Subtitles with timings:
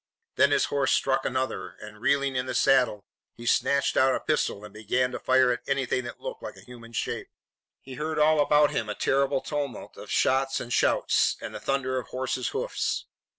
[0.35, 3.03] Then his horse struck another, and, reeling in the saddle,
[3.35, 6.61] he snatched out a pistol and began to fire at anything that looked like a
[6.61, 7.27] human shape.
[7.81, 11.99] He heard all about him a terrible tumult of shots and shouts and the thunder
[11.99, 13.05] of horses' hoofs.